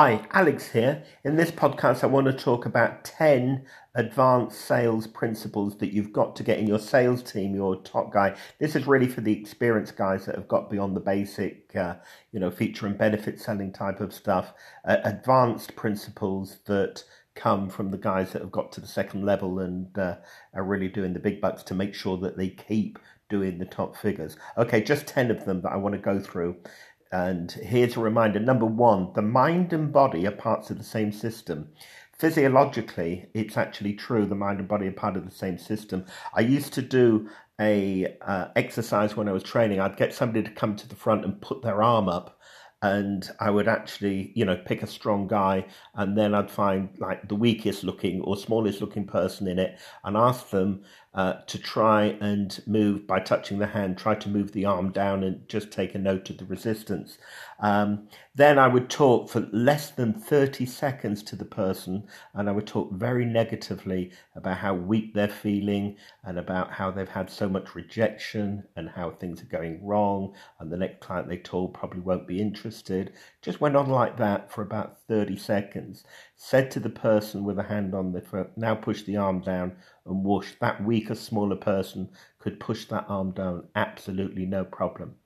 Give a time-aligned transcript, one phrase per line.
[0.00, 1.02] Hi, Alex here.
[1.24, 6.36] In this podcast, I want to talk about 10 advanced sales principles that you've got
[6.36, 8.36] to get in your sales team, your top guy.
[8.60, 11.96] This is really for the experienced guys that have got beyond the basic, uh,
[12.30, 14.54] you know, feature and benefit selling type of stuff.
[14.84, 17.02] Uh, advanced principles that
[17.34, 20.14] come from the guys that have got to the second level and uh,
[20.54, 23.96] are really doing the big bucks to make sure that they keep doing the top
[23.96, 24.36] figures.
[24.56, 26.56] Okay, just 10 of them that I want to go through.
[27.10, 31.12] And here's a reminder number one, the mind and body are parts of the same
[31.12, 31.68] system.
[32.18, 34.26] Physiologically, it's actually true.
[34.26, 36.04] The mind and body are part of the same system.
[36.34, 37.28] I used to do
[37.60, 39.80] a uh, exercise when I was training.
[39.80, 42.40] I'd get somebody to come to the front and put their arm up,
[42.82, 47.28] and I would actually, you know, pick a strong guy, and then I'd find like
[47.28, 50.82] the weakest looking or smallest looking person in it, and ask them
[51.14, 55.24] uh, to try and move by touching the hand, try to move the arm down
[55.24, 57.18] and just take a note of the resistance.
[57.60, 62.52] Um, then I would talk for less than 30 seconds to the person and I
[62.52, 67.48] would talk very negatively about how weak they're feeling and about how they've had so
[67.48, 72.00] much rejection and how things are going wrong and the next client they told probably
[72.00, 73.12] won't be interested.
[73.42, 76.04] Just went on like that for about 30 seconds.
[76.36, 79.76] Said to the person with a hand on the foot, now push the arm down
[80.08, 80.52] and whoosh.
[80.60, 85.16] That weaker, smaller person could push that arm down absolutely no problem.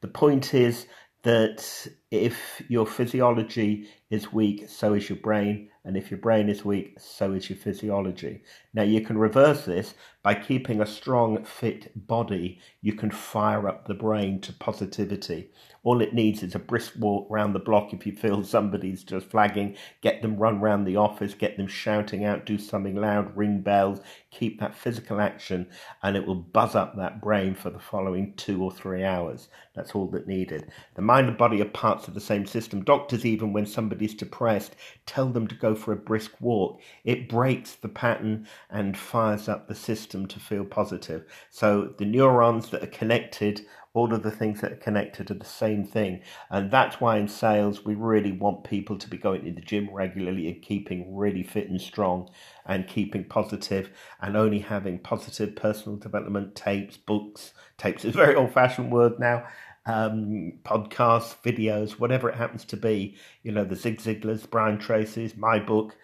[0.00, 0.86] The point is
[1.22, 6.64] that if your physiology is weak, so is your brain, and if your brain is
[6.64, 8.42] weak, so is your physiology.
[8.74, 12.58] Now, you can reverse this by keeping a strong, fit body.
[12.82, 15.50] You can fire up the brain to positivity.
[15.82, 19.30] All it needs is a brisk walk round the block if you feel somebody's just
[19.30, 19.76] flagging.
[20.02, 24.00] Get them run round the office, get them shouting out, do something loud, ring bells,
[24.30, 25.68] keep that physical action,
[26.02, 29.48] and it will buzz up that brain for the following two or three hours.
[29.74, 30.70] That's all that needed.
[30.96, 32.82] The mind and body are parts of the same system.
[32.82, 36.80] Doctors, even when somebody's depressed, tell them to go for a brisk walk.
[37.04, 41.24] It breaks the pattern and fires up the system to feel positive.
[41.50, 43.62] So the neurons that are connected
[43.92, 46.20] all of the things that are connected are the same thing.
[46.48, 49.88] And that's why in sales, we really want people to be going to the gym
[49.92, 52.30] regularly and keeping really fit and strong
[52.66, 53.90] and keeping positive
[54.20, 57.52] and only having positive personal development tapes, books.
[57.78, 59.44] Tapes is a very old fashioned word now.
[59.86, 63.16] Um, podcasts, videos, whatever it happens to be.
[63.42, 65.96] You know, the Zig Ziglars, Brian Tracy's, my book,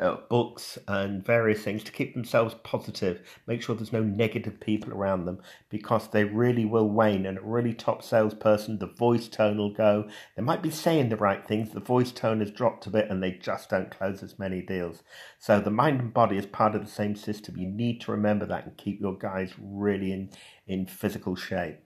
[0.00, 3.20] uh, books and various things to keep themselves positive.
[3.46, 7.26] Make sure there's no negative people around them because they really will wane.
[7.26, 10.08] And a really top salesperson, the voice tone will go.
[10.36, 13.22] They might be saying the right things, the voice tone has dropped a bit, and
[13.22, 15.02] they just don't close as many deals.
[15.38, 17.56] So the mind and body is part of the same system.
[17.56, 20.30] You need to remember that and keep your guys really in,
[20.66, 21.80] in physical shape.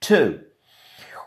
[0.00, 0.40] Two,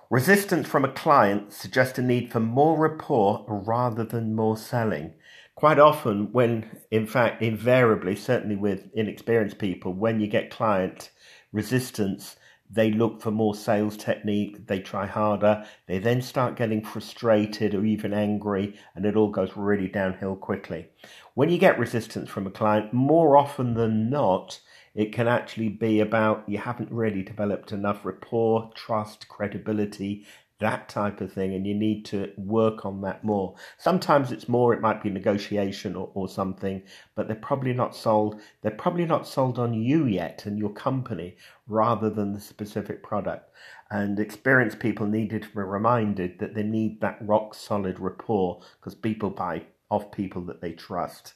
[0.10, 5.14] resistance from a client suggests a need for more rapport rather than more selling.
[5.54, 11.12] Quite often when in fact invariably certainly with inexperienced people when you get client
[11.52, 12.38] resistance
[12.72, 17.84] they look for more sales technique they try harder they then start getting frustrated or
[17.84, 20.88] even angry and it all goes really downhill quickly.
[21.36, 24.60] When you get resistance from a client more often than not
[24.96, 30.26] it can actually be about you haven't really developed enough rapport trust credibility
[30.60, 33.56] that type of thing, and you need to work on that more.
[33.78, 36.84] Sometimes it's more, it might be negotiation or, or something,
[37.16, 38.40] but they're probably not sold.
[38.62, 43.50] They're probably not sold on you yet and your company rather than the specific product.
[43.90, 48.96] And experienced people needed to be reminded that they need that rock solid rapport because
[48.96, 51.36] people buy off people that they trust.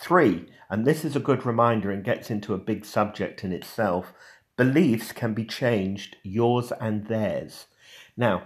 [0.00, 4.12] Three, and this is a good reminder and gets into a big subject in itself
[4.56, 7.66] beliefs can be changed, yours and theirs.
[8.16, 8.44] Now,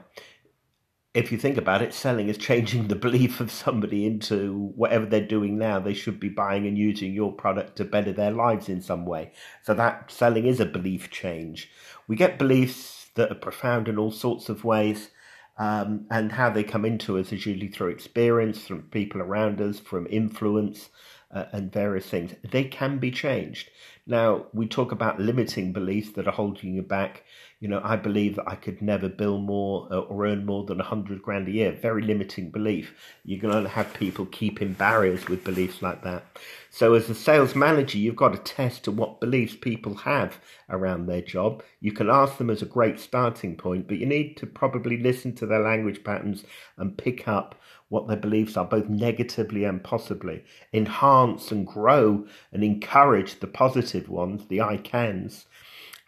[1.13, 5.27] if you think about it, selling is changing the belief of somebody into whatever they're
[5.27, 5.79] doing now.
[5.79, 9.33] They should be buying and using your product to better their lives in some way.
[9.63, 11.71] So that selling is a belief change.
[12.07, 15.11] We get beliefs that are profound in all sorts of ways.
[15.59, 19.79] Um, and how they come into us is usually through experience, from people around us,
[19.79, 20.89] from influence,
[21.33, 22.35] uh, and various things.
[22.49, 23.71] They can be changed.
[24.07, 27.23] Now, we talk about limiting beliefs that are holding you back.
[27.61, 30.79] You know, I believe that I could never bill more uh, or earn more than
[30.79, 31.73] 100 grand a year.
[31.73, 32.93] Very limiting belief.
[33.25, 36.25] You're going to have people keeping barriers with beliefs like that.
[36.71, 40.41] So, as a sales manager, you've got to test to what beliefs people have
[40.71, 41.63] around their job.
[41.81, 45.35] You can ask them as a great starting point, but you need to probably listen
[45.37, 46.45] to their language patterns
[46.79, 47.55] and pick up
[47.91, 50.43] what their beliefs are, both negatively and possibly.
[50.73, 55.47] Enhance and grow and encourage the positive ones, the I cans,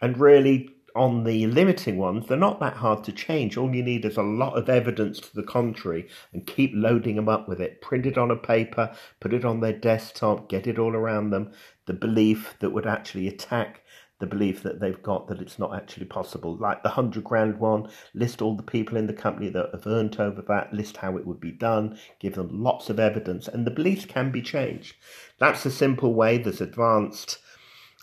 [0.01, 3.57] and really on the limiting ones, they're not that hard to change.
[3.57, 7.29] All you need is a lot of evidence to the contrary and keep loading them
[7.29, 7.81] up with it.
[7.81, 11.51] Print it on a paper, put it on their desktop, get it all around them.
[11.85, 13.81] The belief that would actually attack
[14.23, 16.55] the belief that they've got that it's not actually possible.
[16.55, 20.17] Like the 100 grand one, list all the people in the company that have earned
[20.17, 23.71] over that, list how it would be done, give them lots of evidence, and the
[23.71, 24.95] beliefs can be changed.
[25.39, 26.37] That's a simple way.
[26.37, 27.39] There's advanced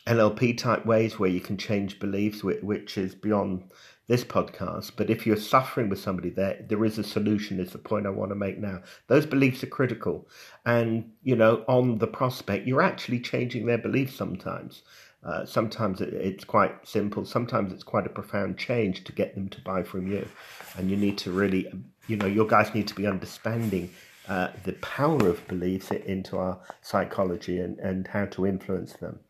[0.07, 3.71] NLP type ways where you can change beliefs, which is beyond
[4.07, 4.93] this podcast.
[4.97, 8.11] But if you're suffering with somebody there, there is a solution, is the point I
[8.11, 8.83] want to make now.
[9.07, 10.29] Those beliefs are critical.
[10.67, 14.83] And, you know, on the prospect, you're actually changing their beliefs sometimes.
[15.23, 17.25] Uh, sometimes it, it's quite simple.
[17.25, 20.27] Sometimes it's quite a profound change to get them to buy from you.
[20.77, 21.71] And you need to really,
[22.07, 23.91] you know, your guys need to be understanding
[24.29, 29.21] uh, the power of beliefs into our psychology and, and how to influence them.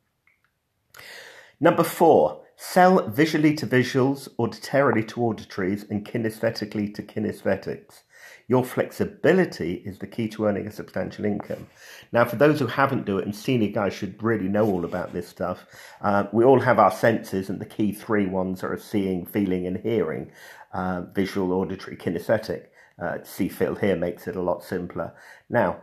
[1.59, 8.03] Number four, sell visually to visuals, auditorily to auditories, and kinesthetically to kinesthetics.
[8.51, 11.69] Your flexibility is the key to earning a substantial income.
[12.11, 15.13] Now, for those who haven't do it, and senior guys should really know all about
[15.13, 15.65] this stuff,
[16.01, 19.77] uh, we all have our senses, and the key three ones are seeing, feeling, and
[19.77, 20.33] hearing
[20.73, 22.67] uh, visual, auditory, kinesthetic.
[23.01, 25.15] Uh, see, feel, hear makes it a lot simpler.
[25.49, 25.83] Now,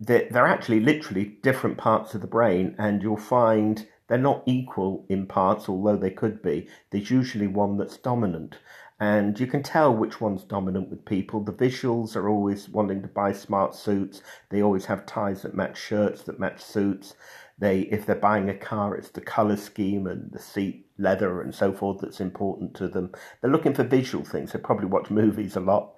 [0.00, 5.06] they're, they're actually literally different parts of the brain, and you'll find they're not equal
[5.08, 6.66] in parts, although they could be.
[6.90, 8.56] There's usually one that's dominant.
[8.98, 11.42] And you can tell which one's dominant with people.
[11.42, 14.22] The visuals are always wanting to buy smart suits.
[14.48, 17.14] They always have ties that match shirts, that match suits.
[17.58, 21.54] They, if they're buying a car, it's the color scheme and the seat leather and
[21.54, 23.12] so forth that's important to them.
[23.40, 24.52] They're looking for visual things.
[24.52, 25.92] They probably watch movies a lot.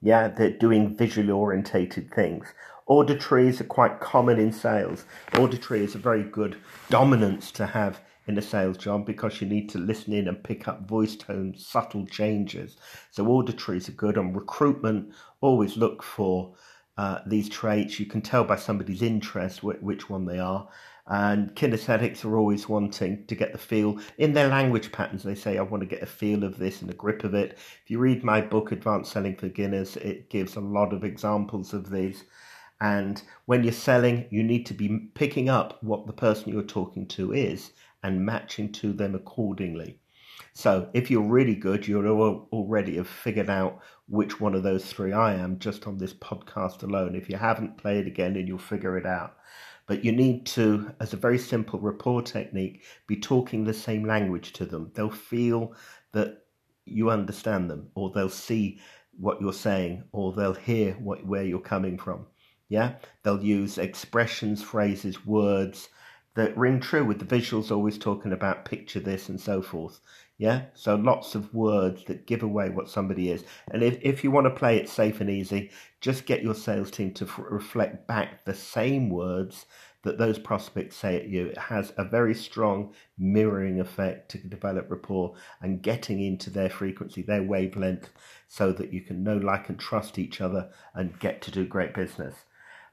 [0.00, 2.46] Yeah, they're doing visually orientated things.
[2.86, 5.04] Auditories are quite common in sales.
[5.34, 6.56] Auditory is a very good
[6.90, 10.66] dominance to have in a sales job because you need to listen in and pick
[10.68, 12.76] up voice tone, subtle changes.
[13.10, 14.18] So auditories are good.
[14.18, 16.54] On recruitment, always look for
[16.98, 18.00] uh, these traits.
[18.00, 20.68] You can tell by somebody's interest wh- which one they are.
[21.08, 25.22] And kinesthetics are always wanting to get the feel in their language patterns.
[25.22, 27.58] They say, I want to get a feel of this and a grip of it.
[27.84, 31.72] If you read my book, Advanced Selling for Beginners, it gives a lot of examples
[31.72, 32.24] of these.
[32.80, 37.06] And when you're selling, you need to be picking up what the person you're talking
[37.08, 37.70] to is
[38.06, 39.98] and matching to them accordingly.
[40.52, 45.12] So if you're really good, you'll already have figured out which one of those three
[45.12, 47.16] I am just on this podcast alone.
[47.16, 49.34] If you haven't, play it again and you'll figure it out.
[49.88, 54.52] But you need to, as a very simple rapport technique, be talking the same language
[54.54, 54.92] to them.
[54.94, 55.74] They'll feel
[56.12, 56.44] that
[56.84, 58.78] you understand them, or they'll see
[59.18, 62.26] what you're saying, or they'll hear what, where you're coming from.
[62.68, 62.94] Yeah,
[63.24, 65.88] they'll use expressions, phrases, words
[66.36, 70.00] that ring true with the visuals always talking about picture this and so forth.
[70.38, 73.42] Yeah, so lots of words that give away what somebody is.
[73.70, 75.70] And if, if you want to play it safe and easy,
[76.02, 79.64] just get your sales team to f- reflect back the same words
[80.02, 81.46] that those prospects say at you.
[81.46, 87.22] It has a very strong mirroring effect to develop rapport and getting into their frequency,
[87.22, 88.10] their wavelength,
[88.46, 91.94] so that you can know, like, and trust each other and get to do great
[91.94, 92.34] business.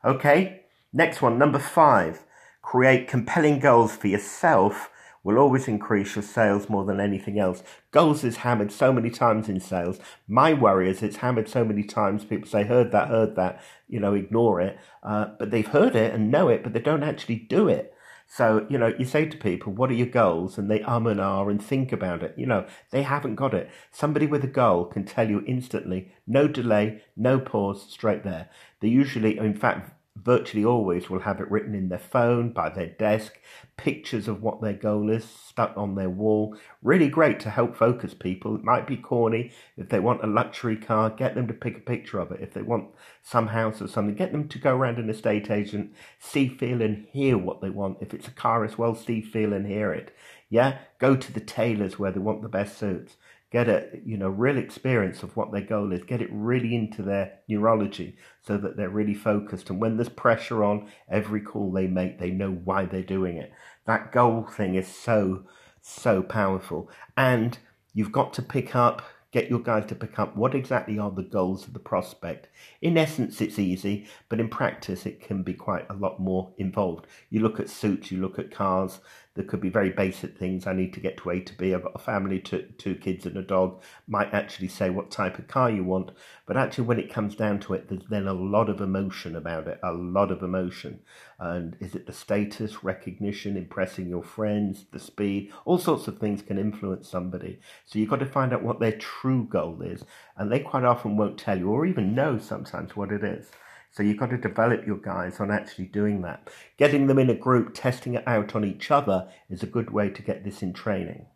[0.06, 0.62] Okay,
[0.94, 2.24] next one, number five.
[2.64, 4.90] Create compelling goals for yourself
[5.24, 7.62] will always increase your sales more than anything else.
[7.92, 10.00] Goals is hammered so many times in sales.
[10.28, 12.26] My worry is it's hammered so many times.
[12.26, 14.80] People say, heard that, heard that, you know, ignore it.
[15.04, 17.94] Uh, but they've heard it and know it, but they don't actually do it.
[18.28, 20.58] So, you know, you say to people, what are your goals?
[20.58, 22.34] And they um and ah and think about it.
[22.36, 23.70] You know, they haven't got it.
[23.92, 28.50] Somebody with a goal can tell you instantly, no delay, no pause, straight there.
[28.80, 32.88] They usually, in fact, virtually always will have it written in their phone, by their
[32.88, 33.40] desk,
[33.78, 36.56] pictures of what their goal is stuck on their wall.
[36.82, 38.56] Really great to help focus people.
[38.56, 39.52] It might be corny.
[39.76, 42.42] If they want a luxury car, get them to pick a picture of it.
[42.42, 42.90] If they want
[43.24, 47.08] some house or something, get them to go around an estate agent, see, feel, and
[47.12, 47.98] hear what they want.
[48.02, 50.16] If it's a car as well, see, feel, and hear it.
[50.50, 53.18] Yeah, go to the tailors where they want the best suits
[53.54, 57.04] get a you know real experience of what their goal is get it really into
[57.04, 59.70] their neurology so that they're really focused.
[59.70, 63.54] And when there's pressure on every call they make they know why they're doing it.
[63.86, 65.44] That goal thing is so
[65.82, 66.90] so powerful.
[67.16, 67.58] And
[67.94, 71.24] you've got to pick up get your guys to pick up what exactly are the
[71.24, 72.50] goals of the prospect.
[72.82, 77.06] In essence it's easy but in practice it can be quite a lot more involved.
[77.30, 79.00] You look at suits you look at cars
[79.36, 80.68] There could be very basic things.
[80.68, 81.74] I need to get to A to B.
[81.74, 83.82] I've got a family, two, two kids, and a dog.
[84.08, 86.12] Might actually say what type of car you want.
[86.46, 89.68] But actually, when it comes down to it, there's then a lot of emotion about
[89.68, 89.80] it.
[89.82, 91.00] A lot of emotion.
[91.40, 95.52] And is it the status, recognition, impressing your friends, the speed?
[95.66, 97.60] All sorts of things can influence somebody.
[97.86, 100.06] So you've got to find out what their true goal is.
[100.38, 103.50] And they quite often won't tell you or even know sometimes what it is.
[103.94, 106.50] So you've got to develop your guys on actually doing that.
[106.78, 110.10] Getting them in a group, testing it out on each other is a good way
[110.10, 111.28] to get this in training.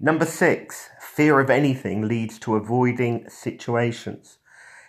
[0.00, 4.38] Number six, fear of anything leads to avoiding situations.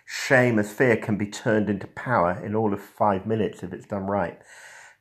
[0.06, 3.88] Shame as fear can be turned into power in all of five minutes if it's
[3.88, 4.40] done right.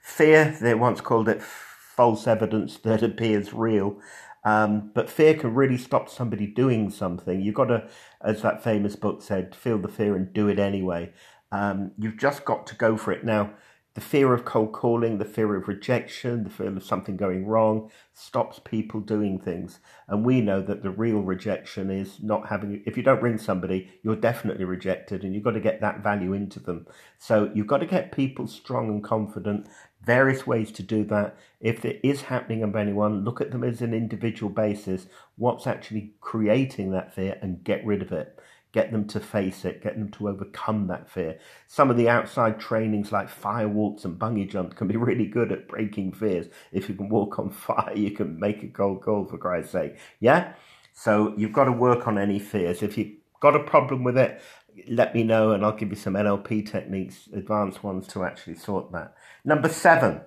[0.00, 4.00] Fear, they once called it false evidence that appears real.
[4.44, 7.40] Um, but fear can really stop somebody doing something.
[7.40, 7.88] You've got to,
[8.22, 11.12] as that famous book said, feel the fear and do it anyway.
[11.54, 13.24] Um, you've just got to go for it.
[13.24, 13.50] Now,
[13.94, 17.92] the fear of cold calling, the fear of rejection, the fear of something going wrong
[18.12, 19.78] stops people doing things.
[20.08, 23.88] And we know that the real rejection is not having, if you don't ring somebody,
[24.02, 26.88] you're definitely rejected and you've got to get that value into them.
[27.18, 29.68] So you've got to get people strong and confident.
[30.04, 31.36] Various ways to do that.
[31.60, 35.06] If it is happening of anyone, look at them as an individual basis.
[35.36, 38.33] What's actually creating that fear and get rid of it
[38.74, 41.38] get them to face it, get them to overcome that fear.
[41.68, 45.52] Some of the outside trainings like fire walks and bungee jumps can be really good
[45.52, 46.48] at breaking fears.
[46.72, 49.96] If you can walk on fire, you can make a gold goal for Christ's sake.
[50.18, 50.54] Yeah?
[50.92, 52.82] So you've got to work on any fears.
[52.82, 54.42] If you've got a problem with it,
[54.88, 58.90] let me know and I'll give you some NLP techniques, advanced ones to actually sort
[58.90, 59.14] that.
[59.44, 60.22] Number seven.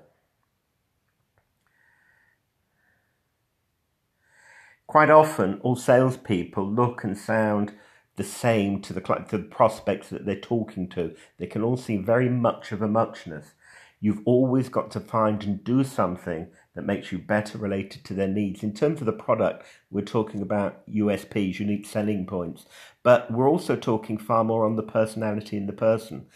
[4.87, 7.73] Quite often, all salespeople look and sound
[8.17, 11.15] the same to the, to the prospects that they're talking to.
[11.37, 13.53] They can all seem very much of a muchness.
[13.99, 18.27] You've always got to find and do something that makes you better related to their
[18.27, 18.61] needs.
[18.61, 22.65] In terms of the product, we're talking about USPs, unique selling points,
[23.01, 26.27] but we're also talking far more on the personality in the person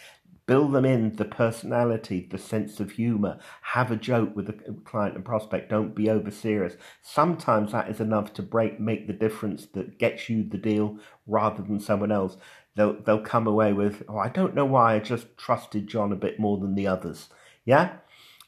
[0.51, 5.15] build them in the personality, the sense of humor, have a joke with the client
[5.15, 6.75] and prospect, don't be over serious.
[7.01, 11.63] Sometimes that is enough to break make the difference that gets you the deal rather
[11.63, 12.35] than someone else.
[12.75, 16.17] They'll they'll come away with, oh, I don't know why I just trusted John a
[16.17, 17.29] bit more than the others.
[17.63, 17.99] Yeah?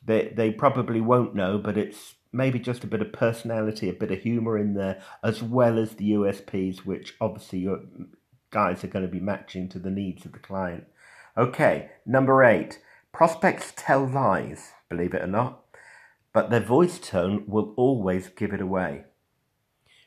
[0.06, 4.12] They they probably won't know, but it's maybe just a bit of personality, a bit
[4.12, 7.80] of humor in there, as well as the USPs, which obviously your
[8.52, 10.84] guys are going to be matching to the needs of the client.
[11.38, 12.80] Okay, number eight.
[13.12, 15.64] Prospects tell lies, believe it or not,
[16.32, 19.06] but their voice tone will always give it away.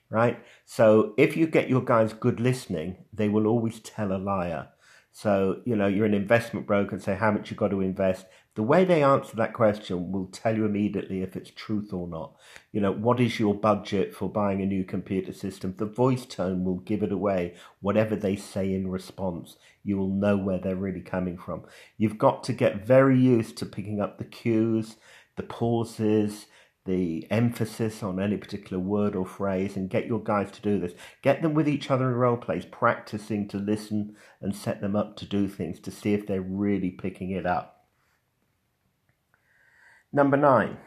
[0.08, 0.38] Right?
[0.64, 4.68] So if you get your guys good listening, they will always tell a liar.
[5.10, 8.26] So, you know, you're an investment broker and say how much you've got to invest.
[8.56, 12.36] The way they answer that question will tell you immediately if it's truth or not.
[12.72, 15.74] You know, what is your budget for buying a new computer system?
[15.76, 19.56] The voice tone will give it away, whatever they say in response.
[19.84, 21.64] You will know where they're really coming from.
[21.98, 24.96] You've got to get very used to picking up the cues,
[25.36, 26.46] the pauses,
[26.86, 30.94] the emphasis on any particular word or phrase and get your guys to do this.
[31.20, 35.14] Get them with each other in role plays, practicing to listen and set them up
[35.16, 37.75] to do things to see if they're really picking it up.
[40.16, 40.78] Number nine,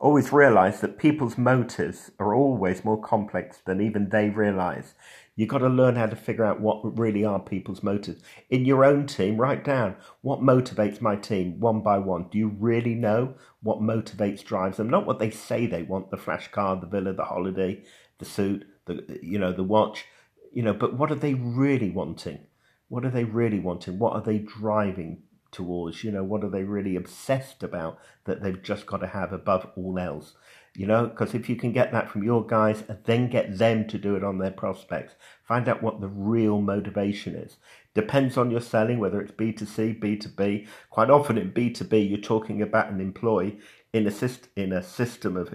[0.00, 4.94] always realize that people's motives are always more complex than even they realize.
[5.36, 8.22] You've got to learn how to figure out what really are people's motives.
[8.48, 12.30] In your own team, write down what motivates my team one by one.
[12.30, 14.88] Do you really know what motivates, drives them?
[14.88, 17.84] Not what they say they want, the flash car, the villa, the holiday,
[18.20, 20.06] the suit, the you know, the watch,
[20.50, 22.46] you know, but what are they really wanting?
[22.88, 23.98] What are they really wanting?
[23.98, 25.24] What are they driving
[25.58, 26.02] towards?
[26.02, 29.66] You know, what are they really obsessed about that they've just got to have above
[29.76, 30.34] all else?
[30.78, 33.84] you know, because if you can get that from your guys and then get them
[33.88, 37.56] to do it on their prospects, find out what the real motivation is.
[37.94, 40.68] Depends on your selling, whether it's B2C, B2B.
[40.90, 43.58] Quite often in B2B, you're talking about an employee
[43.92, 45.52] in a, syst- in a system of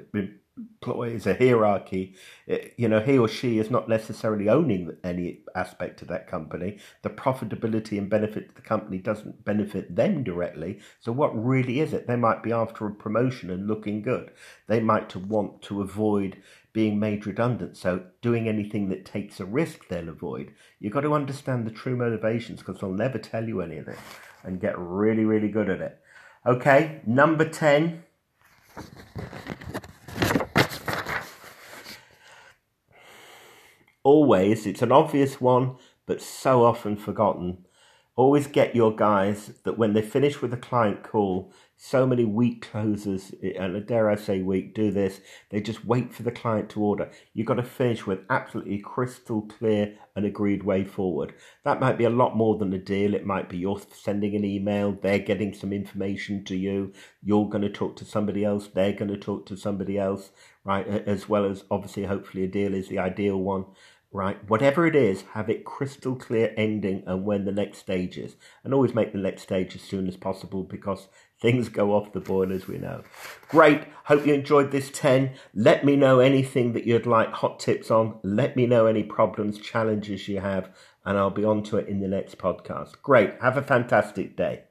[0.56, 2.16] employees, a hierarchy,
[2.78, 6.78] you know, he or she is not necessarily owning any aspect of that company.
[7.02, 10.80] The profitability and benefit to the company doesn't benefit them directly.
[11.00, 12.08] So what really is it?
[12.08, 14.32] They might be after a promotion and looking good.
[14.68, 16.38] They might want to avoid
[16.72, 17.78] being made redundant.
[17.78, 20.54] So doing anything that takes a risk, they'll avoid.
[20.80, 24.00] You've got to understand the true motivations because they'll never tell you any of this
[24.44, 26.00] and get really, really good at it.
[26.46, 28.04] Okay, number 10
[34.04, 37.66] always, it's an obvious one, but so often forgotten.
[38.16, 42.70] always get your guys that when they finish with a client call, so many weak
[42.72, 45.20] closers, and dare I say weak, do this.
[45.50, 47.12] They just wait for the client to order.
[47.34, 51.34] You've got to finish with absolutely crystal clear and agreed way forward.
[51.66, 53.16] That might be a lot more than a deal.
[53.16, 57.64] It might be you're sending an email, they're getting some information to you, you're going
[57.64, 60.30] to talk to somebody else, they're going to talk to somebody else,
[60.64, 60.88] right?
[60.88, 63.66] As well as obviously, hopefully, a deal is the ideal one
[64.14, 64.38] right?
[64.48, 68.36] Whatever it is, have it crystal clear ending and when the next stage is.
[68.64, 71.08] And always make the next stage as soon as possible because
[71.42, 73.04] things go off the boil as we know.
[73.50, 73.82] Great.
[74.06, 75.32] Hope you enjoyed this 10.
[75.54, 78.20] Let me know anything that you'd like hot tips on.
[78.24, 80.70] Let me know any problems, challenges you have,
[81.04, 83.02] and I'll be on to it in the next podcast.
[83.02, 83.42] Great.
[83.42, 84.64] Have a fantastic day.